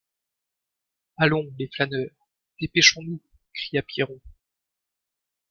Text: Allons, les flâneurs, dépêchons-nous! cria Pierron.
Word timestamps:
Allons, 1.17 1.45
les 1.59 1.67
flâneurs, 1.71 2.09
dépêchons-nous! 2.59 3.21
cria 3.53 3.83
Pierron. 3.83 4.19